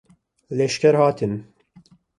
Leşker 0.51 0.93
hatin. 0.93 1.53